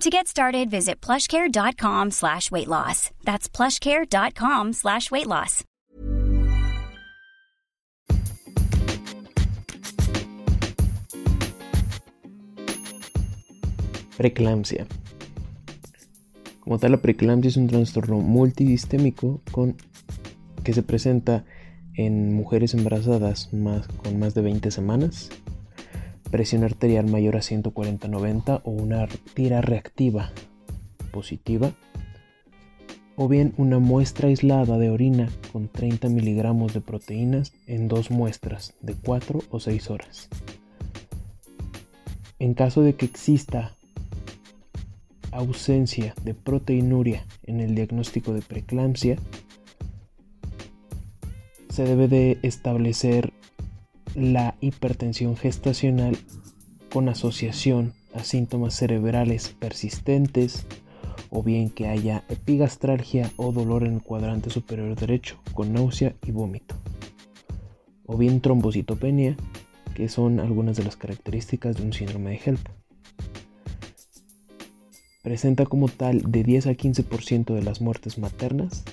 To 0.00 0.10
get 0.10 0.26
started, 0.26 0.70
visit 0.70 1.00
plushcare.com 1.00 2.10
slash 2.10 2.50
weight 2.50 2.68
loss. 2.68 3.10
That's 3.24 3.48
plushcare.com 3.48 4.72
slash 4.72 5.10
weight 5.10 5.26
loss. 5.26 5.64
Preeclampsia. 14.16 14.86
Como 16.60 16.78
tal, 16.78 16.92
la 16.92 16.98
preeclampsia 16.98 17.48
es 17.48 17.56
un 17.56 17.66
trastorno 17.66 18.18
multidistémico 18.18 19.40
con, 19.50 19.76
que 20.62 20.72
se 20.72 20.82
presenta 20.82 21.44
en 21.94 22.34
mujeres 22.34 22.74
embarazadas 22.74 23.52
más, 23.52 23.88
con 23.88 24.18
más 24.18 24.34
de 24.34 24.42
20 24.42 24.70
semanas, 24.70 25.30
presión 26.32 26.64
arterial 26.64 27.06
mayor 27.06 27.36
a 27.36 27.40
140-90 27.40 28.62
o 28.64 28.70
una 28.70 29.06
tira 29.34 29.60
reactiva 29.60 30.32
positiva, 31.12 31.72
o 33.16 33.28
bien 33.28 33.52
una 33.58 33.78
muestra 33.78 34.28
aislada 34.28 34.78
de 34.78 34.88
orina 34.88 35.28
con 35.52 35.68
30 35.68 36.08
miligramos 36.08 36.72
de 36.72 36.80
proteínas 36.80 37.52
en 37.66 37.86
dos 37.86 38.10
muestras 38.10 38.74
de 38.80 38.94
4 38.94 39.40
o 39.50 39.60
6 39.60 39.90
horas. 39.90 40.28
En 42.38 42.54
caso 42.54 42.80
de 42.80 42.94
que 42.94 43.04
exista 43.04 43.76
ausencia 45.32 46.14
de 46.24 46.32
proteinuria 46.32 47.26
en 47.44 47.60
el 47.60 47.74
diagnóstico 47.74 48.32
de 48.32 48.40
preeclampsia, 48.40 49.16
se 51.68 51.84
debe 51.84 52.08
de 52.08 52.38
establecer 52.42 53.34
la 54.14 54.56
hipertensión 54.60 55.36
gestacional 55.36 56.16
con 56.92 57.08
asociación 57.08 57.94
a 58.14 58.24
síntomas 58.24 58.74
cerebrales 58.74 59.54
persistentes 59.58 60.66
o 61.30 61.42
bien 61.42 61.70
que 61.70 61.88
haya 61.88 62.24
epigastralgia 62.28 63.30
o 63.36 63.52
dolor 63.52 63.84
en 63.84 63.94
el 63.94 64.02
cuadrante 64.02 64.50
superior 64.50 64.94
derecho 64.94 65.38
con 65.54 65.72
náusea 65.72 66.14
y 66.26 66.30
vómito 66.30 66.74
o 68.04 68.16
bien 68.16 68.40
trombocitopenia 68.40 69.36
que 69.94 70.08
son 70.08 70.40
algunas 70.40 70.76
de 70.76 70.84
las 70.84 70.96
características 70.96 71.76
de 71.76 71.84
un 71.84 71.92
síndrome 71.92 72.30
de 72.30 72.40
HELP. 72.44 72.68
Presenta 75.22 75.66
como 75.66 75.88
tal 75.88 76.22
de 76.30 76.42
10 76.42 76.66
a 76.66 76.72
15% 76.72 77.54
de 77.54 77.62
las 77.62 77.80
muertes 77.80 78.18
maternas 78.18 78.84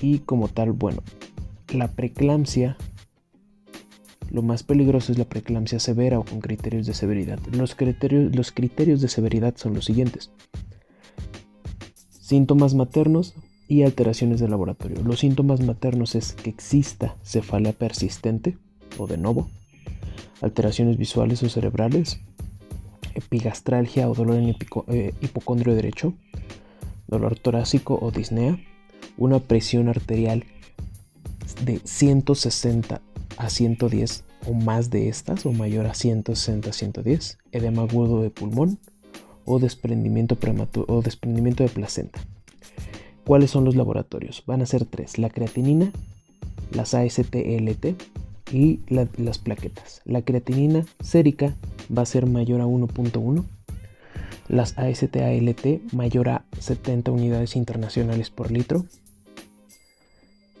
y 0.00 0.20
como 0.20 0.48
tal, 0.48 0.72
bueno, 0.72 1.02
la 1.72 1.88
preeclampsia, 1.88 2.76
lo 4.30 4.42
más 4.42 4.62
peligroso 4.62 5.12
es 5.12 5.18
la 5.18 5.24
preeclampsia 5.24 5.78
severa 5.78 6.18
o 6.18 6.24
con 6.24 6.40
criterios 6.40 6.86
de 6.86 6.94
severidad. 6.94 7.38
Los 7.52 7.74
criterios, 7.74 8.34
los 8.34 8.52
criterios 8.52 9.00
de 9.00 9.08
severidad 9.08 9.56
son 9.56 9.74
los 9.74 9.84
siguientes. 9.84 10.30
Síntomas 12.10 12.74
maternos 12.74 13.34
y 13.68 13.82
alteraciones 13.82 14.40
de 14.40 14.48
laboratorio. 14.48 15.02
Los 15.02 15.20
síntomas 15.20 15.60
maternos 15.60 16.14
es 16.14 16.32
que 16.32 16.50
exista 16.50 17.16
cefalea 17.22 17.72
persistente 17.72 18.56
o 18.98 19.06
de 19.06 19.18
nuevo, 19.18 19.48
alteraciones 20.40 20.96
visuales 20.96 21.42
o 21.42 21.48
cerebrales, 21.48 22.20
epigastralgia 23.14 24.08
o 24.08 24.14
dolor 24.14 24.36
en 24.36 24.56
eh, 24.88 25.14
hipocondrio 25.20 25.74
derecho, 25.74 26.14
dolor 27.06 27.38
torácico 27.38 27.98
o 28.00 28.10
disnea, 28.10 28.58
una 29.16 29.38
presión 29.38 29.88
arterial 29.88 30.44
de 31.64 31.80
160 31.84 33.00
a 33.36 33.50
110 33.50 34.24
o 34.46 34.54
más 34.54 34.90
de 34.90 35.08
estas 35.08 35.44
o 35.46 35.52
mayor 35.52 35.86
a 35.86 35.94
160 35.94 36.70
a 36.70 36.72
110, 36.72 37.38
edema 37.52 37.82
agudo 37.82 38.22
de 38.22 38.30
pulmón 38.30 38.78
o 39.44 39.58
desprendimiento, 39.58 40.36
prematuro, 40.36 40.86
o 40.94 41.02
desprendimiento 41.02 41.62
de 41.62 41.70
placenta. 41.70 42.20
¿Cuáles 43.24 43.50
son 43.50 43.64
los 43.64 43.76
laboratorios? 43.76 44.42
Van 44.46 44.62
a 44.62 44.66
ser 44.66 44.84
tres, 44.84 45.18
la 45.18 45.30
creatinina, 45.30 45.92
las 46.72 46.94
AST-LT 46.94 47.94
y 48.52 48.80
las 48.88 49.38
plaquetas. 49.38 50.02
La 50.04 50.22
creatinina 50.22 50.86
sérica 51.00 51.54
va 51.94 52.02
a 52.02 52.06
ser 52.06 52.26
mayor 52.26 52.60
a 52.60 52.66
1.1, 52.66 53.44
las 54.48 54.78
AST-ALT 54.78 55.92
mayor 55.92 56.30
a 56.30 56.44
70 56.58 57.10
unidades 57.10 57.56
internacionales 57.56 58.30
por 58.30 58.50
litro 58.50 58.86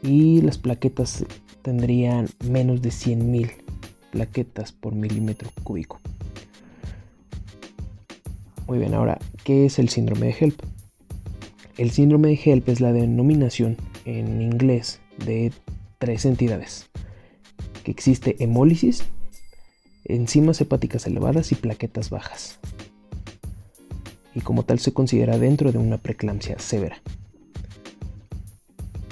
y 0.02 0.40
las 0.42 0.58
plaquetas 0.58 1.24
tendrían 1.62 2.28
menos 2.44 2.82
de 2.82 2.90
100.000 2.90 3.50
plaquetas 4.10 4.72
por 4.72 4.94
milímetro 4.94 5.50
cúbico. 5.62 6.00
Muy 8.66 8.78
bien, 8.78 8.94
ahora, 8.94 9.18
¿qué 9.44 9.66
es 9.66 9.78
el 9.78 9.88
síndrome 9.88 10.26
de 10.26 10.36
HELP? 10.38 10.60
El 11.78 11.90
síndrome 11.90 12.28
de 12.28 12.40
HELP 12.44 12.68
es 12.68 12.80
la 12.80 12.92
denominación 12.92 13.76
en 14.04 14.42
inglés 14.42 15.00
de 15.24 15.52
tres 15.98 16.24
entidades. 16.24 16.90
Que 17.82 17.90
existe 17.90 18.36
hemólisis, 18.42 19.04
enzimas 20.04 20.60
hepáticas 20.60 21.06
elevadas 21.06 21.52
y 21.52 21.54
plaquetas 21.54 22.10
bajas. 22.10 22.58
Y 24.34 24.40
como 24.40 24.64
tal 24.64 24.78
se 24.78 24.92
considera 24.92 25.38
dentro 25.38 25.72
de 25.72 25.78
una 25.78 25.98
preeclampsia 25.98 26.58
severa. 26.58 27.00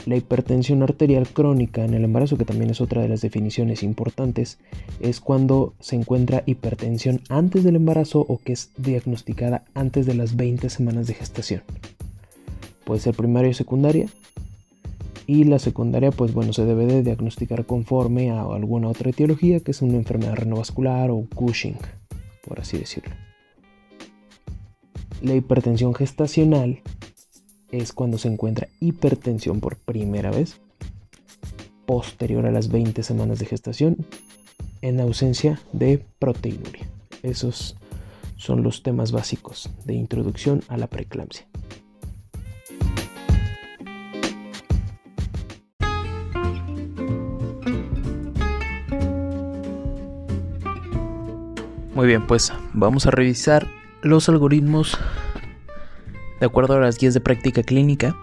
La 0.06 0.14
hipertensión 0.14 0.84
arterial 0.84 1.26
crónica 1.26 1.84
en 1.84 1.92
el 1.92 2.04
embarazo, 2.04 2.38
que 2.38 2.44
también 2.44 2.70
es 2.70 2.80
otra 2.80 3.02
de 3.02 3.08
las 3.08 3.22
definiciones 3.22 3.82
importantes, 3.82 4.58
es 5.00 5.20
cuando 5.20 5.74
se 5.80 5.96
encuentra 5.96 6.44
hipertensión 6.46 7.22
antes 7.28 7.64
del 7.64 7.74
embarazo 7.74 8.20
o 8.20 8.38
que 8.38 8.52
es 8.52 8.70
diagnosticada 8.76 9.64
antes 9.74 10.06
de 10.06 10.14
las 10.14 10.36
20 10.36 10.70
semanas 10.70 11.08
de 11.08 11.14
gestación. 11.14 11.62
Puede 12.84 13.00
ser 13.00 13.16
primaria 13.16 13.50
o 13.50 13.54
secundaria. 13.54 14.06
Y 15.26 15.42
la 15.42 15.58
secundaria, 15.58 16.12
pues 16.12 16.32
bueno, 16.32 16.52
se 16.52 16.64
debe 16.64 16.86
de 16.86 17.02
diagnosticar 17.02 17.66
conforme 17.66 18.30
a 18.30 18.42
alguna 18.42 18.86
otra 18.86 19.10
etiología, 19.10 19.58
que 19.58 19.72
es 19.72 19.82
una 19.82 19.96
enfermedad 19.96 20.36
renovascular 20.36 21.10
o 21.10 21.26
Cushing, 21.34 21.78
por 22.46 22.60
así 22.60 22.78
decirlo. 22.78 23.12
La 25.20 25.34
hipertensión 25.34 25.94
gestacional 25.94 26.80
es 27.70 27.92
cuando 27.92 28.18
se 28.18 28.28
encuentra 28.28 28.68
hipertensión 28.80 29.60
por 29.60 29.76
primera 29.76 30.30
vez, 30.30 30.60
posterior 31.86 32.46
a 32.46 32.50
las 32.50 32.68
20 32.68 33.02
semanas 33.02 33.38
de 33.38 33.46
gestación, 33.46 33.96
en 34.82 35.00
ausencia 35.00 35.60
de 35.72 36.04
proteinuria. 36.18 36.88
Esos 37.22 37.76
son 38.36 38.62
los 38.62 38.82
temas 38.82 39.12
básicos 39.12 39.70
de 39.84 39.94
introducción 39.94 40.62
a 40.68 40.76
la 40.76 40.86
preeclampsia. 40.86 41.46
Muy 51.94 52.06
bien, 52.06 52.26
pues 52.26 52.52
vamos 52.74 53.06
a 53.06 53.10
revisar 53.10 53.66
los 54.02 54.28
algoritmos 54.28 54.98
de 56.40 56.46
acuerdo 56.46 56.74
a 56.74 56.80
las 56.80 56.98
guías 56.98 57.14
de 57.14 57.20
práctica 57.20 57.62
clínica 57.62 58.16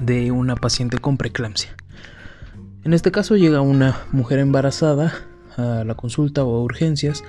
de 0.00 0.30
una 0.30 0.56
paciente 0.56 0.98
con 0.98 1.16
preeclampsia. 1.16 1.74
En 2.84 2.92
este 2.92 3.10
caso 3.10 3.36
llega 3.36 3.60
una 3.60 3.96
mujer 4.12 4.38
embarazada 4.38 5.12
a 5.56 5.84
la 5.84 5.94
consulta 5.94 6.44
o 6.44 6.56
a 6.56 6.62
urgencias 6.62 7.24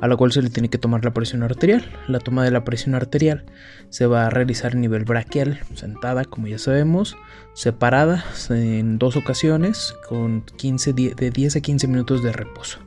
a 0.00 0.08
la 0.08 0.16
cual 0.16 0.32
se 0.32 0.42
le 0.42 0.50
tiene 0.50 0.70
que 0.70 0.78
tomar 0.78 1.04
la 1.04 1.12
presión 1.12 1.42
arterial. 1.42 1.84
La 2.08 2.18
toma 2.20 2.44
de 2.44 2.50
la 2.50 2.64
presión 2.64 2.94
arterial 2.94 3.44
se 3.90 4.06
va 4.06 4.26
a 4.26 4.30
realizar 4.30 4.72
a 4.72 4.76
nivel 4.76 5.04
braquial, 5.04 5.60
sentada 5.74 6.24
como 6.24 6.46
ya 6.46 6.58
sabemos, 6.58 7.16
separada 7.54 8.24
en 8.50 8.98
dos 8.98 9.16
ocasiones 9.16 9.94
con 10.08 10.42
15, 10.56 10.92
de 10.92 11.30
10 11.30 11.56
a 11.56 11.60
15 11.60 11.88
minutos 11.88 12.22
de 12.22 12.32
reposo. 12.32 12.78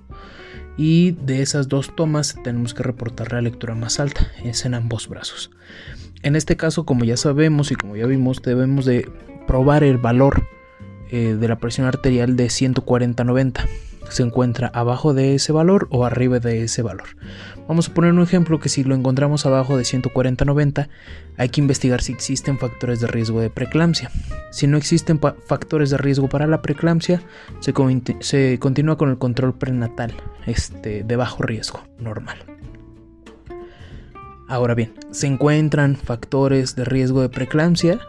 Y 0.78 1.12
de 1.12 1.42
esas 1.42 1.70
dos 1.70 1.96
tomas 1.96 2.36
tenemos 2.44 2.74
que 2.74 2.84
reportar 2.84 3.32
la 3.32 3.42
lectura 3.42 3.76
más 3.76 4.00
alta, 4.00 4.32
es 4.44 4.66
en 4.66 4.74
ambos 4.74 5.08
brazos. 5.08 5.52
En 6.26 6.36
este 6.36 6.58
caso, 6.58 6.88
como 6.88 7.06
ya 7.06 7.18
sabemos 7.18 7.72
y 7.72 7.76
como 7.76 7.96
ya 7.96 8.08
vimos, 8.08 8.42
debemos 8.42 8.84
de 8.86 9.08
probar 9.46 9.84
el 9.84 10.00
valor 10.00 10.48
eh, 11.12 11.38
de 11.40 11.48
la 11.48 11.60
presión 11.60 11.86
arterial 11.86 12.36
de 12.36 12.48
140-90. 12.48 13.64
Se 14.10 14.24
encuentra 14.24 14.70
abajo 14.70 15.14
de 15.14 15.36
ese 15.36 15.52
valor 15.52 15.88
o 15.92 16.04
arriba 16.04 16.40
de 16.40 16.64
ese 16.64 16.82
valor. 16.82 17.10
Vamos 17.68 17.90
a 17.90 17.94
poner 17.94 18.12
un 18.12 18.24
ejemplo 18.24 18.60
que 18.60 18.70
si 18.70 18.84
lo 18.84 18.96
encontramos 18.96 19.46
abajo 19.46 19.78
de 19.78 19.84
140-90, 19.84 20.88
hay 21.38 21.50
que 21.50 21.62
investigar 21.62 22.02
si 22.02 22.14
existen 22.14 22.58
factores 22.58 23.00
de 23.02 23.06
riesgo 23.06 23.40
de 23.40 23.52
preeclampsia. 23.52 24.10
Si 24.50 24.66
no 24.66 24.78
existen 24.78 25.20
factores 25.20 25.92
de 25.92 26.00
riesgo 26.00 26.28
para 26.28 26.48
la 26.48 26.64
preeclampsia, 26.64 27.22
se, 27.60 27.72
se 28.22 28.58
continúa 28.58 28.98
con 28.98 29.12
el 29.12 29.20
control 29.20 29.54
prenatal 29.54 30.16
este, 30.48 31.04
de 31.04 31.16
bajo 31.18 31.44
riesgo, 31.44 31.84
normal. 32.00 32.55
Ahora 34.48 34.76
bien, 34.76 34.94
¿se 35.12 35.28
encuentran 35.28 35.96
factores 35.96 36.76
de 36.76 36.86
riesgo 36.86 37.22
de 37.22 37.30
preeclampsia? 37.30 38.00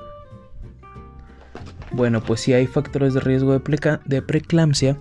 Bueno, 1.93 2.23
pues 2.23 2.41
si 2.41 2.53
hay 2.53 2.67
factores 2.67 3.15
de 3.15 3.21
riesgo 3.21 3.59
de, 3.59 4.23
preeclampsia, 4.23 4.99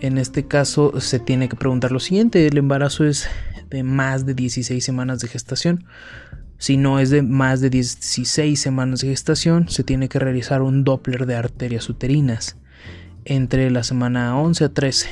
en 0.00 0.18
este 0.18 0.46
caso 0.46 1.00
se 1.00 1.18
tiene 1.18 1.48
que 1.48 1.56
preguntar 1.56 1.90
lo 1.90 1.98
siguiente, 1.98 2.46
¿el 2.46 2.58
embarazo 2.58 3.04
es 3.04 3.28
de 3.70 3.82
más 3.82 4.24
de 4.24 4.34
16 4.34 4.84
semanas 4.84 5.18
de 5.18 5.28
gestación? 5.28 5.84
Si 6.58 6.76
no 6.76 7.00
es 7.00 7.10
de 7.10 7.22
más 7.22 7.60
de 7.60 7.70
16 7.70 8.60
semanas 8.60 9.00
de 9.00 9.08
gestación, 9.08 9.68
se 9.68 9.82
tiene 9.82 10.08
que 10.08 10.20
realizar 10.20 10.62
un 10.62 10.84
Doppler 10.84 11.26
de 11.26 11.34
arterias 11.34 11.88
uterinas 11.88 12.56
entre 13.24 13.68
la 13.72 13.82
semana 13.82 14.38
11 14.38 14.64
a 14.66 14.68
13. 14.68 15.08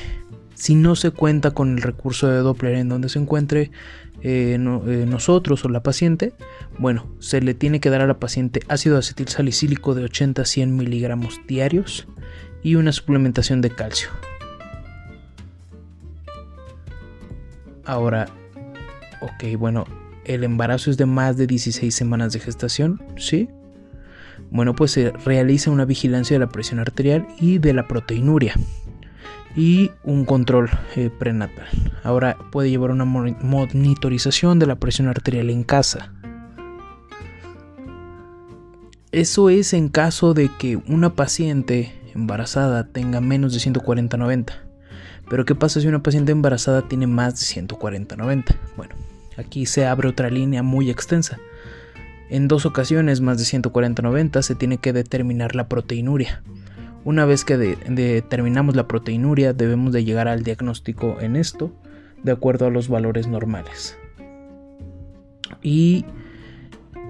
Si 0.55 0.77
no 0.77 0.95
se 0.95 1.11
cuenta 1.11 1.51
con 1.51 1.71
el 1.77 1.83
recurso 1.83 2.29
de 2.29 2.39
Doppler 2.39 2.77
en 2.77 2.89
donde 2.89 3.09
se 3.09 3.19
encuentre 3.19 3.73
eh, 4.23 4.55
eh, 4.55 5.07
nosotros 5.09 5.65
o 5.65 5.69
la 5.69 5.83
paciente, 5.83 6.33
bueno, 6.79 7.07
se 7.19 7.41
le 7.41 7.55
tiene 7.55 7.81
que 7.81 7.91
dar 7.91 8.01
a 8.01 8.07
la 8.07 8.19
paciente 8.19 8.61
ácido 8.69 8.99
acetil 8.99 9.29
salicílico 9.29 9.95
de 9.95 10.05
80 10.05 10.43
a 10.43 10.45
100 10.45 10.77
miligramos 10.77 11.41
diarios 11.47 12.07
y 12.63 12.75
una 12.75 12.93
suplementación 12.93 13.61
de 13.61 13.71
calcio. 13.71 14.11
Ahora, 17.85 18.29
ok, 19.23 19.59
bueno, 19.59 19.87
el 20.25 20.45
embarazo 20.45 20.91
es 20.91 20.97
de 20.97 21.07
más 21.07 21.37
de 21.37 21.47
16 21.47 21.95
semanas 21.95 22.33
de 22.33 22.41
gestación, 22.41 23.03
¿sí? 23.17 23.49
Bueno, 24.51 24.75
pues 24.75 24.91
se 24.93 25.11
realiza 25.11 25.71
una 25.71 25.85
vigilancia 25.85 26.35
de 26.35 26.41
la 26.41 26.49
presión 26.49 26.79
arterial 26.79 27.27
y 27.39 27.59
de 27.59 27.73
la 27.73 27.89
proteinuria 27.89 28.55
y 29.57 29.91
un 30.05 30.25
control 30.25 30.71
eh, 30.97 31.11
prenatal. 31.11 31.67
Ahora 32.03 32.37
puede 32.51 32.71
llevar 32.71 32.91
una 32.91 33.05
monitorización 33.05 34.59
de 34.59 34.67
la 34.67 34.77
presión 34.77 35.09
arterial 35.09 35.51
en 35.51 35.65
casa. 35.65 36.13
Eso 39.13 39.51
es 39.51 39.73
en 39.73 39.89
caso 39.89 40.35
de 40.35 40.51
que 40.57 40.77
una 40.77 41.15
paciente 41.15 41.93
embarazada 42.15 42.85
tenga 42.85 43.21
menos 43.21 43.53
de 43.53 43.59
140-90. 43.59 44.53
Pero 45.29 45.45
¿qué 45.45 45.55
pasa 45.55 45.81
si 45.81 45.87
una 45.87 46.03
paciente 46.03 46.33
embarazada 46.33 46.89
tiene 46.89 47.07
más 47.07 47.35
de 47.41 47.63
140-90? 47.63 48.57
Bueno, 48.77 48.95
aquí 49.37 49.67
se 49.67 49.87
abre 49.87 50.09
otra 50.09 50.31
línea 50.31 50.63
muy 50.63 50.91
extensa. 50.91 51.39
En 52.31 52.47
dos 52.47 52.67
ocasiones 52.67 53.21
más 53.21 53.39
de 53.39 53.45
140-90 53.45 54.43
se 54.43 54.55
tiene 54.55 54.79
que 54.79 54.93
determinar 54.93 55.57
la 55.57 55.69
proteinuria. 55.69 56.43
Una 57.05 57.25
vez 57.25 57.45
que 57.45 57.57
determinamos 57.57 58.77
la 58.77 58.87
proteinuria, 58.87 59.53
debemos 59.53 59.93
de 59.93 60.05
llegar 60.05 60.29
al 60.29 60.43
diagnóstico 60.43 61.17
en 61.21 61.37
esto, 61.37 61.73
de 62.23 62.33
acuerdo 62.33 62.67
a 62.67 62.71
los 62.71 62.89
valores 62.89 63.27
normales. 63.27 63.97
Y 65.63 66.05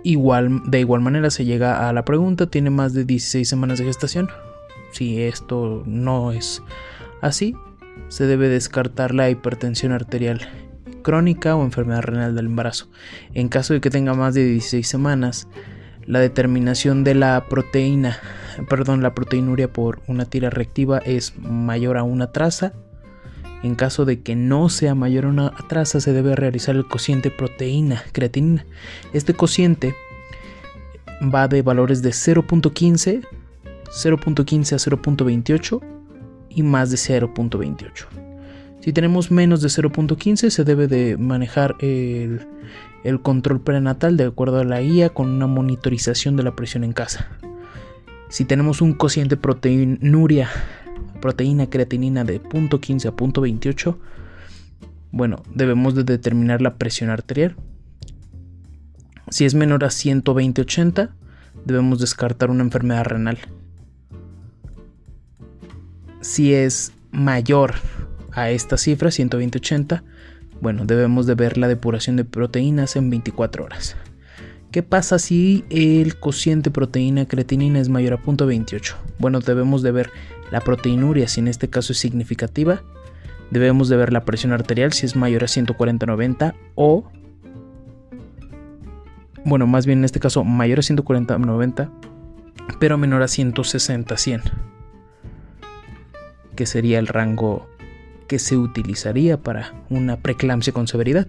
igual, 0.05 0.63
de 0.71 0.81
igual 0.81 1.01
manera 1.01 1.31
se 1.31 1.45
llega 1.45 1.89
a 1.89 1.93
la 1.93 2.05
pregunta, 2.05 2.47
¿tiene 2.47 2.71
más 2.71 2.95
de 2.95 3.05
16 3.05 3.49
semanas 3.49 3.79
de 3.79 3.87
gestación? 3.87 4.29
Si 4.93 5.23
esto 5.23 5.83
no 5.87 6.33
es 6.33 6.63
así, 7.21 7.55
se 8.09 8.27
debe 8.27 8.49
descartar 8.49 9.15
la 9.15 9.29
hipertensión 9.29 9.93
arterial 9.93 10.41
crónica 11.03 11.57
o 11.57 11.65
enfermedad 11.65 12.03
renal 12.03 12.35
del 12.35 12.47
embarazo. 12.47 12.89
En 13.35 13.49
caso 13.49 13.75
de 13.75 13.81
que 13.81 13.91
tenga 13.91 14.15
más 14.15 14.35
de 14.35 14.45
16 14.45 14.87
semanas, 14.87 15.49
la 16.07 16.21
determinación 16.21 17.05
de 17.05 17.15
la 17.15 17.47
proteína 17.49 18.19
perdón, 18.69 19.03
la 19.03 19.15
proteinuria 19.15 19.73
por 19.73 20.01
una 20.07 20.25
tira 20.25 20.51
reactiva 20.51 20.99
es 20.99 21.39
mayor 21.39 21.97
a 21.97 22.03
una 22.03 22.33
traza. 22.33 22.73
En 23.63 23.75
caso 23.75 24.05
de 24.07 24.23
que 24.23 24.37
no 24.37 24.69
sea 24.71 24.95
mayor 24.95 25.27
a 25.27 25.29
una 25.29 25.51
traza, 25.69 26.01
se 26.01 26.13
debe 26.13 26.35
realizar 26.35 26.77
el 26.77 26.87
cociente 26.87 27.31
proteína 27.31 28.03
creatinina. 28.13 28.65
Este 29.13 29.35
cociente 29.35 29.95
va 31.23 31.49
de 31.49 31.63
valores 31.63 32.03
de 32.03 32.11
0.15, 32.11 33.23
0.15 33.85 34.73
a 34.73 34.77
0.28 34.77 35.81
y 36.51 36.63
más 36.63 36.91
de 36.91 36.97
0.28. 36.97 38.07
Si 38.81 38.95
tenemos 38.95 39.31
menos 39.31 39.61
de 39.61 39.69
0.15 39.69 40.49
se 40.49 40.65
debe 40.65 40.89
de 40.89 41.19
manejar 41.19 41.77
el, 41.81 42.47
el, 43.05 43.21
control 43.21 43.61
prenatal 43.61 44.17
de 44.17 44.25
acuerdo 44.25 44.59
a 44.59 44.65
la 44.65 44.81
guía 44.81 45.11
con 45.11 45.29
una 45.29 45.47
monitorización 45.47 46.37
de 46.37 46.45
la 46.45 46.57
presión 46.57 46.85
en 46.85 46.93
casa. 46.93 47.29
Si 48.31 48.45
tenemos 48.45 48.81
un 48.81 48.93
cociente 48.95 49.37
proteinuria, 49.37 50.49
proteína 51.21 51.69
creatinina 51.69 52.23
de 52.23 52.41
0.15 52.41 53.09
a 53.09 53.13
0.28, 53.13 53.97
bueno, 55.11 55.43
debemos 55.53 55.97
de 55.97 56.05
determinar 56.05 56.63
la 56.63 56.77
presión 56.77 57.11
arterial. 57.11 57.57
Si 59.31 59.45
es 59.45 59.55
menor 59.57 59.83
a 59.85 59.89
120-80, 59.89 61.11
debemos 61.65 61.99
descartar 61.99 62.51
una 62.51 62.63
enfermedad 62.63 63.05
renal. 63.05 63.39
Si 66.21 66.55
es 66.55 66.93
mayor 67.11 67.75
a 68.31 68.51
esta 68.51 68.77
cifra, 68.77 69.11
120-80, 69.11 70.05
bueno, 70.61 70.85
debemos 70.85 71.27
de 71.27 71.35
ver 71.35 71.59
la 71.59 71.67
depuración 71.67 72.15
de 72.15 72.25
proteínas 72.25 72.95
en 72.95 73.11
24 73.11 73.65
horas. 73.65 73.97
¿Qué 74.71 74.85
pasa 74.85 75.19
si 75.19 75.65
el 75.69 76.17
cociente 76.19 76.71
proteína 76.71 77.27
creatinina 77.27 77.81
es 77.81 77.89
mayor 77.89 78.13
a 78.13 78.23
0.28? 78.23 78.95
Bueno, 79.19 79.41
debemos 79.41 79.83
de 79.83 79.91
ver 79.91 80.11
la 80.53 80.61
proteinuria 80.61 81.27
si 81.27 81.41
en 81.41 81.49
este 81.49 81.69
caso 81.69 81.93
es 81.93 81.99
significativa. 81.99 82.83
Debemos 83.51 83.89
de 83.89 83.97
ver 83.97 84.13
la 84.13 84.25
presión 84.25 84.53
arterial 84.53 84.93
si 84.93 85.07
es 85.07 85.17
mayor 85.17 85.43
a 85.43 85.49
140-90 85.49 86.55
o... 86.77 87.11
Bueno, 89.45 89.67
más 89.67 89.87
bien 89.87 89.99
en 89.99 90.05
este 90.05 90.21
caso 90.21 90.45
mayor 90.45 90.79
a 90.79 90.83
140-90 90.83 91.91
pero 92.79 92.97
menor 92.97 93.23
a 93.23 93.27
160-100 93.27 94.43
que 96.55 96.67
sería 96.67 96.99
el 96.99 97.07
rango 97.07 97.67
que 98.29 98.39
se 98.39 98.57
utilizaría 98.57 99.43
para 99.43 99.75
una 99.89 100.19
preeclampsia 100.19 100.73
con 100.73 100.87
severidad 100.87 101.27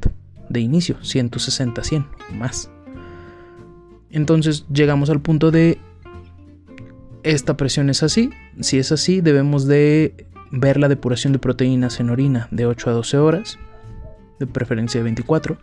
de 0.49 0.59
inicio, 0.59 0.97
160-100 0.99 2.05
más. 2.37 2.69
Entonces 4.11 4.65
llegamos 4.71 5.09
al 5.09 5.21
punto 5.21 5.51
de 5.51 5.79
esta 7.23 7.57
presión 7.57 7.89
es 7.89 8.03
así. 8.03 8.31
Si 8.59 8.77
es 8.77 8.91
así, 8.91 9.21
debemos 9.21 9.67
de 9.67 10.25
ver 10.51 10.77
la 10.77 10.89
depuración 10.89 11.33
de 11.33 11.39
proteínas 11.39 11.99
en 11.99 12.09
orina 12.09 12.47
de 12.51 12.65
8 12.65 12.89
a 12.89 12.93
12 12.93 13.17
horas, 13.17 13.59
de 14.39 14.47
preferencia 14.47 14.99
de 14.99 15.05
24. 15.05 15.57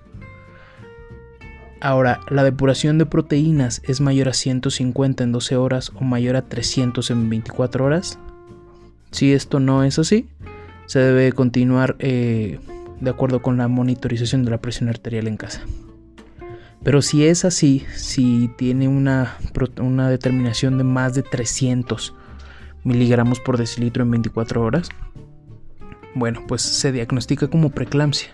Ahora, 1.81 2.21
la 2.29 2.43
depuración 2.43 2.99
de 2.99 3.07
proteínas 3.07 3.83
es 3.85 4.01
mayor 4.01 4.29
a 4.29 4.33
150 4.33 5.25
en 5.25 5.33
12 5.33 5.57
horas 5.57 5.93
o 5.95 6.03
mayor 6.03 6.37
a 6.37 6.43
300 6.43 7.11
en 7.11 7.31
24 7.31 7.85
horas. 7.85 8.19
Si 9.11 9.33
esto 9.33 9.61
no 9.61 9.85
es 9.85 9.99
así, 9.99 10.29
se 10.87 10.99
debe 10.99 11.33
continuar 11.33 11.97
eh, 11.99 12.59
de 13.01 13.11
acuerdo 13.11 13.43
con 13.43 13.57
la 13.57 13.69
monitorización 13.69 14.45
de 14.45 14.51
la 14.51 14.61
presión 14.61 14.89
arterial 14.89 15.29
en 15.29 15.37
casa. 15.37 15.63
Pero 16.89 17.03
si 17.03 17.27
es 17.27 17.45
así, 17.45 17.85
si 17.95 18.51
tiene 18.57 18.89
una, 18.89 19.37
una 19.79 20.09
determinación 20.09 20.79
de 20.79 20.85
más 20.85 21.13
de 21.13 21.23
300 21.23 22.15
miligramos 22.83 23.41
por 23.41 23.59
decilitro 23.59 24.05
en 24.05 24.11
24 24.13 24.63
horas, 24.63 24.89
bueno, 26.15 26.45
pues 26.49 26.63
se 26.63 26.91
diagnostica 26.91 27.49
como 27.49 27.69
preeclampsia. 27.69 28.31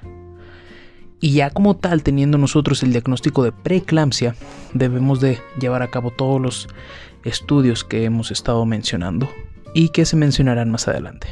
Y 1.20 1.32
ya 1.32 1.50
como 1.50 1.74
tal, 1.74 2.04
teniendo 2.04 2.38
nosotros 2.38 2.84
el 2.84 2.92
diagnóstico 2.92 3.42
de 3.42 3.50
preeclampsia, 3.50 4.36
debemos 4.72 5.20
de 5.20 5.40
llevar 5.58 5.82
a 5.82 5.90
cabo 5.90 6.12
todos 6.12 6.40
los 6.40 6.68
estudios 7.24 7.82
que 7.82 8.04
hemos 8.04 8.30
estado 8.30 8.64
mencionando 8.66 9.28
y 9.74 9.88
que 9.88 10.06
se 10.06 10.14
mencionarán 10.14 10.70
más 10.70 10.86
adelante. 10.86 11.26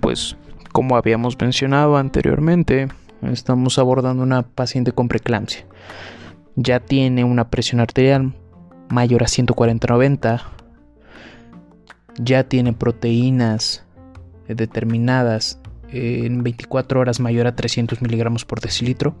Pues 0.00 0.36
como 0.72 0.96
habíamos 0.96 1.38
mencionado 1.40 1.96
anteriormente, 1.96 2.88
estamos 3.22 3.78
abordando 3.78 4.22
una 4.22 4.42
paciente 4.42 4.92
con 4.92 5.08
preeclampsia. 5.08 5.66
Ya 6.56 6.80
tiene 6.80 7.24
una 7.24 7.48
presión 7.48 7.80
arterial 7.80 8.34
mayor 8.88 9.22
a 9.22 9.26
140-90, 9.26 10.42
ya 12.18 12.44
tiene 12.44 12.72
proteínas 12.72 13.84
determinadas 14.48 15.58
en 15.88 16.42
24 16.42 17.00
horas 17.00 17.20
mayor 17.20 17.46
a 17.46 17.56
300 17.56 18.02
miligramos 18.02 18.44
por 18.44 18.60
decilitro, 18.60 19.14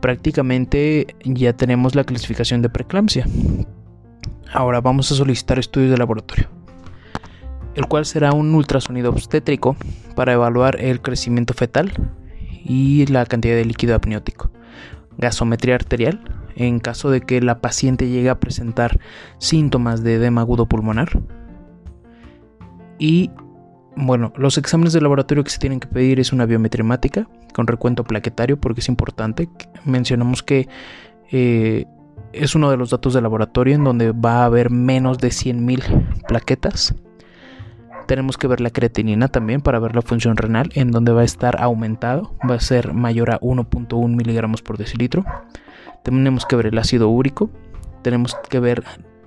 prácticamente 0.00 1.14
ya 1.24 1.52
tenemos 1.54 1.94
la 1.94 2.04
clasificación 2.04 2.62
de 2.62 2.68
preeclampsia. 2.68 3.26
Ahora 4.52 4.80
vamos 4.80 5.12
a 5.12 5.14
solicitar 5.14 5.58
estudios 5.58 5.90
de 5.90 5.98
laboratorio, 5.98 6.48
el 7.78 7.86
cual 7.86 8.04
será 8.04 8.32
un 8.32 8.52
ultrasonido 8.56 9.08
obstétrico 9.08 9.76
para 10.16 10.32
evaluar 10.32 10.80
el 10.80 11.00
crecimiento 11.00 11.54
fetal 11.54 11.92
y 12.64 13.06
la 13.06 13.24
cantidad 13.24 13.54
de 13.54 13.64
líquido 13.64 13.94
amniótico, 13.94 14.50
gasometría 15.16 15.76
arterial, 15.76 16.20
en 16.56 16.80
caso 16.80 17.08
de 17.08 17.20
que 17.20 17.40
la 17.40 17.60
paciente 17.60 18.08
llegue 18.08 18.30
a 18.30 18.40
presentar 18.40 18.98
síntomas 19.38 20.02
de 20.02 20.14
edema 20.14 20.40
agudo 20.40 20.66
pulmonar. 20.66 21.22
Y 22.98 23.30
bueno, 23.94 24.32
los 24.36 24.58
exámenes 24.58 24.92
de 24.92 25.00
laboratorio 25.00 25.44
que 25.44 25.50
se 25.50 25.60
tienen 25.60 25.78
que 25.78 25.86
pedir 25.86 26.18
es 26.18 26.32
una 26.32 26.46
biometría 26.46 26.82
hemática 26.82 27.28
con 27.54 27.68
recuento 27.68 28.02
plaquetario 28.02 28.60
porque 28.60 28.80
es 28.80 28.88
importante. 28.88 29.48
Mencionamos 29.84 30.42
que 30.42 30.68
eh, 31.30 31.84
es 32.32 32.56
uno 32.56 32.72
de 32.72 32.76
los 32.76 32.90
datos 32.90 33.14
de 33.14 33.22
laboratorio 33.22 33.76
en 33.76 33.84
donde 33.84 34.10
va 34.10 34.42
a 34.42 34.46
haber 34.46 34.70
menos 34.70 35.18
de 35.18 35.28
100.000 35.28 36.26
plaquetas. 36.26 36.96
Tenemos 38.08 38.38
que 38.38 38.46
ver 38.46 38.62
la 38.62 38.70
creatinina 38.70 39.28
también 39.28 39.60
para 39.60 39.78
ver 39.78 39.94
la 39.94 40.00
función 40.00 40.38
renal 40.38 40.70
en 40.72 40.92
donde 40.92 41.12
va 41.12 41.20
a 41.20 41.24
estar 41.24 41.60
aumentado, 41.60 42.34
va 42.50 42.54
a 42.54 42.60
ser 42.60 42.94
mayor 42.94 43.30
a 43.30 43.38
1.1 43.40 44.16
miligramos 44.16 44.62
por 44.62 44.78
decilitro. 44.78 45.26
Tenemos 46.04 46.46
que 46.46 46.56
ver 46.56 46.68
el 46.68 46.78
ácido 46.78 47.10
úrico. 47.10 47.50
Tenemos 48.00 48.34
que 48.48 48.60
ver 48.60 48.82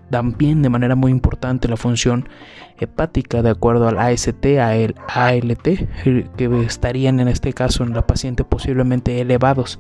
también 0.10 0.64
de 0.64 0.70
manera 0.70 0.96
muy 0.96 1.12
importante 1.12 1.68
la 1.68 1.78
función 1.78 2.28
hepática 2.80 3.44
de 3.44 3.52
acuerdo 3.52 3.88
al 3.88 4.00
AST, 4.00 4.44
al 4.60 4.96
ALT, 5.08 5.64
que 6.36 6.64
estarían 6.66 7.20
en 7.20 7.28
este 7.28 7.54
caso 7.54 7.84
en 7.84 7.94
la 7.94 8.08
paciente 8.08 8.44
posiblemente 8.44 9.22
elevados, 9.22 9.80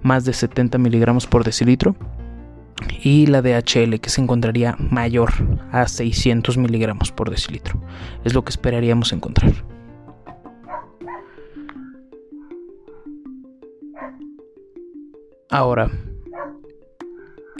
más 0.00 0.24
de 0.24 0.32
70 0.32 0.78
miligramos 0.78 1.26
por 1.26 1.44
decilitro. 1.44 1.96
Y 3.02 3.26
la 3.26 3.42
DHL 3.42 4.00
que 4.00 4.10
se 4.10 4.20
encontraría 4.20 4.76
mayor 4.78 5.32
a 5.72 5.86
600 5.86 6.58
miligramos 6.58 7.12
por 7.12 7.30
decilitro. 7.30 7.80
Es 8.24 8.34
lo 8.34 8.44
que 8.44 8.50
esperaríamos 8.50 9.12
encontrar. 9.12 9.52
Ahora, 15.50 15.90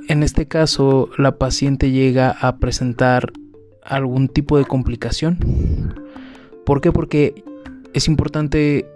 en 0.08 0.22
este 0.22 0.46
caso, 0.46 1.10
la 1.16 1.38
paciente 1.38 1.90
llega 1.90 2.30
a 2.30 2.58
presentar 2.58 3.32
algún 3.82 4.28
tipo 4.28 4.58
de 4.58 4.64
complicación. 4.64 5.94
¿Por 6.66 6.80
qué? 6.80 6.92
Porque 6.92 7.44
es 7.94 8.08
importante 8.08 8.87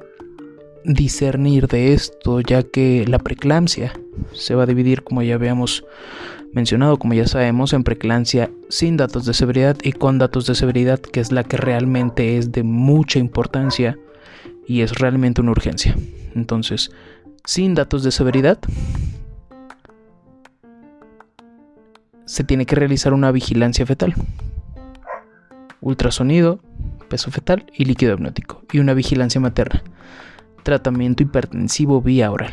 discernir 0.84 1.68
de 1.68 1.92
esto, 1.92 2.40
ya 2.40 2.62
que 2.62 3.04
la 3.06 3.18
preeclampsia 3.18 3.92
se 4.32 4.54
va 4.54 4.64
a 4.64 4.66
dividir, 4.66 5.02
como 5.02 5.22
ya 5.22 5.34
habíamos 5.34 5.84
mencionado, 6.52 6.98
como 6.98 7.14
ya 7.14 7.26
sabemos, 7.26 7.72
en 7.72 7.84
preeclampsia 7.84 8.50
sin 8.68 8.96
datos 8.96 9.24
de 9.24 9.34
severidad 9.34 9.76
y 9.82 9.92
con 9.92 10.18
datos 10.18 10.46
de 10.46 10.54
severidad, 10.54 11.00
que 11.00 11.20
es 11.20 11.32
la 11.32 11.44
que 11.44 11.56
realmente 11.56 12.36
es 12.36 12.52
de 12.52 12.62
mucha 12.62 13.18
importancia 13.18 13.98
y 14.66 14.82
es 14.82 14.98
realmente 14.98 15.40
una 15.40 15.52
urgencia. 15.52 15.96
Entonces, 16.34 16.90
sin 17.44 17.74
datos 17.74 18.02
de 18.02 18.10
severidad, 18.10 18.58
se 22.24 22.44
tiene 22.44 22.66
que 22.66 22.76
realizar 22.76 23.12
una 23.12 23.32
vigilancia 23.32 23.84
fetal. 23.84 24.14
Ultrasonido, 25.80 26.60
peso 27.08 27.30
fetal 27.30 27.66
y 27.74 27.84
líquido 27.84 28.14
amniótico. 28.14 28.62
Y 28.72 28.78
una 28.78 28.94
vigilancia 28.94 29.40
materna. 29.40 29.82
Tratamiento 30.62 31.22
hipertensivo 31.22 32.00
vía 32.00 32.30
oral. 32.30 32.52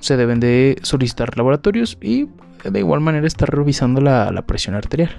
Se 0.00 0.16
deben 0.16 0.40
de 0.40 0.78
solicitar 0.82 1.36
laboratorios 1.36 1.96
y 2.00 2.28
de 2.64 2.78
igual 2.78 3.00
manera 3.00 3.26
estar 3.26 3.48
revisando 3.50 4.00
la, 4.00 4.42
presión 4.46 4.74
arterial. 4.74 5.10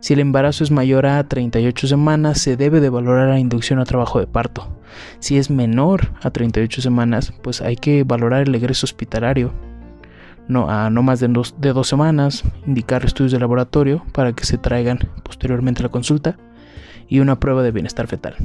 Si 0.00 0.14
el 0.14 0.20
embarazo 0.20 0.64
es 0.64 0.70
mayor 0.70 1.06
a 1.06 1.22
38 1.22 1.86
semanas, 1.86 2.40
se 2.40 2.56
debe 2.56 2.80
de 2.80 2.90
valorar 2.90 3.28
la 3.28 3.38
inducción 3.38 3.78
a 3.78 3.84
trabajo 3.84 4.18
de 4.18 4.26
parto. 4.26 4.76
Si 5.20 5.38
es 5.38 5.48
menor 5.48 6.12
a 6.22 6.30
38 6.30 6.82
semanas, 6.82 7.32
pues 7.42 7.60
hay 7.60 7.76
que 7.76 8.02
valorar 8.04 8.42
el 8.42 8.54
egreso 8.54 8.84
hospitalario 8.84 9.52
no, 10.48 10.68
a 10.70 10.90
no 10.90 11.02
más 11.02 11.20
de 11.20 11.28
dos, 11.28 11.54
de 11.58 11.72
dos 11.72 11.88
semanas, 11.88 12.42
indicar 12.66 13.04
estudios 13.04 13.32
de 13.32 13.38
laboratorio 13.38 14.04
para 14.12 14.32
que 14.32 14.44
se 14.44 14.58
traigan 14.58 14.98
posteriormente 15.22 15.82
a 15.82 15.84
la 15.84 15.88
consulta 15.90 16.36
y 17.08 17.20
una 17.20 17.38
prueba 17.38 17.62
de 17.62 17.70
bienestar 17.70 18.06
fetal. 18.06 18.36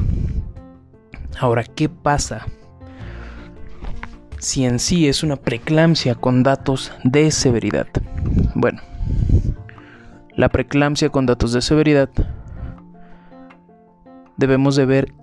Ahora, 1.39 1.63
¿qué 1.63 1.89
pasa 1.89 2.45
si 4.39 4.65
en 4.65 4.79
sí 4.79 5.07
es 5.07 5.23
una 5.23 5.35
preeclampsia 5.35 6.15
con 6.15 6.43
datos 6.43 6.91
de 7.03 7.31
severidad? 7.31 7.87
Bueno, 8.55 8.81
la 10.35 10.49
preeclampsia 10.49 11.09
con 11.09 11.25
datos 11.25 11.53
de 11.53 11.61
severidad 11.61 12.09
debemos 14.37 14.75
de 14.75 14.85
ver 14.85 15.13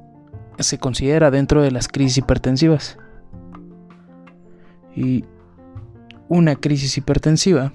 se 0.58 0.78
considera 0.78 1.30
dentro 1.30 1.62
de 1.62 1.70
las 1.70 1.88
crisis 1.88 2.18
hipertensivas. 2.18 2.98
Y 4.94 5.24
una 6.28 6.54
crisis 6.54 6.96
hipertensiva, 6.96 7.72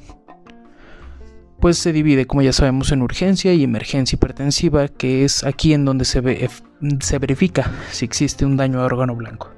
pues 1.60 1.78
se 1.78 1.92
divide, 1.92 2.26
como 2.26 2.42
ya 2.42 2.54
sabemos, 2.54 2.92
en 2.92 3.02
urgencia 3.02 3.54
y 3.54 3.64
emergencia 3.64 4.16
hipertensiva, 4.16 4.88
que 4.88 5.26
es 5.26 5.44
aquí 5.44 5.74
en 5.74 5.84
donde 5.84 6.06
se, 6.06 6.22
ve, 6.22 6.50
se 7.00 7.20
verifica 7.20 7.72
si 7.92 8.06
existe 8.06 8.46
un 8.46 8.58
daño 8.58 8.82
a 8.82 8.86
órgano 8.86 9.16
blanco. 9.16 9.52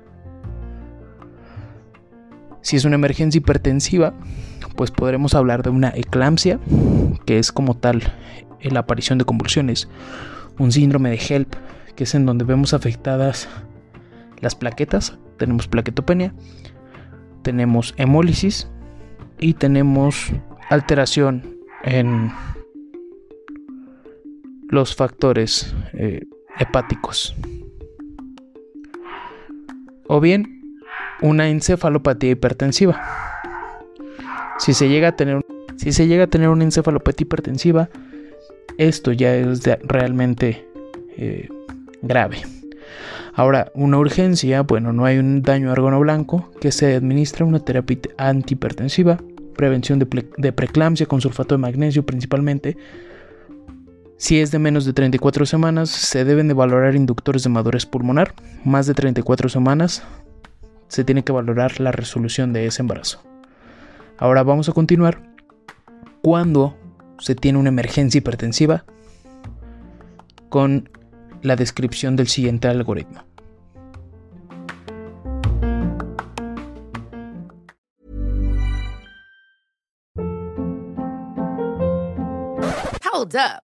Si 2.62 2.76
es 2.76 2.86
una 2.86 2.96
emergencia 2.96 3.40
hipertensiva, 3.40 4.14
pues 4.76 4.92
podremos 4.92 5.34
hablar 5.34 5.64
de 5.64 5.72
una 5.72 5.90
eclampsia, 5.90 6.60
que 7.26 7.40
es 7.40 7.52
como 7.52 7.76
tal 7.76 8.02
la 8.62 8.82
aparición 8.82 9.18
de 9.18 9.26
convulsiones, 9.26 9.90
un 10.60 10.72
síndrome 10.72 11.10
de 11.10 11.18
HELP, 11.18 11.56
que 11.96 12.04
es 12.04 12.14
en 12.14 12.26
donde 12.26 12.46
vemos 12.46 12.74
afectadas 12.74 13.50
las 14.40 14.56
plaquetas, 14.56 15.18
tenemos 15.38 15.68
plaquetopenia, 15.68 16.34
tenemos 17.42 17.96
hemólisis, 17.98 18.70
y 19.42 19.56
tenemos 19.56 20.32
alteración 20.70 21.58
en 21.84 22.32
los 24.70 24.96
factores 24.96 25.76
eh, 25.94 26.22
hepáticos. 26.62 27.36
O 30.08 30.20
bien 30.20 30.78
una 31.22 31.50
encefalopatía 31.50 32.32
hipertensiva. 32.32 33.02
Si 34.58 34.74
se 34.74 34.90
llega 34.90 35.10
a 35.10 35.16
tener, 35.16 35.46
si 35.78 35.92
se 35.92 36.08
llega 36.08 36.26
a 36.26 36.28
tener 36.28 36.50
una 36.50 36.64
encefalopatía 36.64 37.26
hipertensiva, 37.26 37.90
esto 38.78 39.12
ya 39.12 39.36
es 39.36 39.64
realmente 39.84 40.68
eh, 41.18 41.50
grave. 42.02 42.42
Ahora, 43.34 43.72
una 43.74 43.98
urgencia, 43.98 44.62
bueno, 44.64 44.92
no 44.92 45.06
hay 45.06 45.18
un 45.18 45.42
daño 45.42 45.72
órgano 45.72 46.00
blanco 46.00 46.52
que 46.60 46.72
se 46.72 46.96
administra 46.96 47.46
una 47.46 47.60
terapia 47.60 47.98
antihipertensiva 48.18 49.20
prevención 49.62 50.00
de, 50.00 50.52
preeclampsia 50.52 51.06
con 51.06 51.22
sulfato 51.22 51.56
de 51.56 51.60
magnesio 51.60 52.04
principalmente. 52.04 52.78
Si 54.22 54.40
es 54.40 54.52
de 54.52 54.60
menos 54.60 54.86
de 54.86 54.94
34 54.94 55.48
semanas, 55.48 55.90
se 55.90 56.24
deben 56.24 56.48
de 56.48 56.54
valorar 56.54 56.94
inductores 56.96 57.42
de 57.42 57.50
madurez 57.50 57.88
pulmonar. 57.88 58.36
Más 58.64 58.86
de 58.86 58.94
34 58.94 59.50
semanas, 59.50 60.04
se 60.90 61.04
tiene 61.04 61.24
que 61.24 61.32
valorar 61.32 61.80
la 61.80 61.92
resolución 61.92 62.54
de 62.54 62.68
ese 62.68 62.84
embarazo. 62.84 63.24
Ahora 64.20 64.44
vamos 64.44 64.70
a 64.70 64.74
continuar. 64.74 65.24
Cuando 66.22 66.78
se 67.18 67.34
tiene 67.34 67.58
una 67.58 67.70
emergencia 67.70 68.20
hipertensiva 68.20 68.86
con 70.50 70.92
la 71.42 71.56
descripción 71.56 72.16
del 72.16 72.28
siguiente 72.28 72.68
algoritmo. 72.68 73.24
Hold 83.12 83.36
up. 83.36 83.71